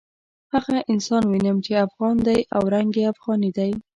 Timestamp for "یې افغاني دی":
2.99-3.71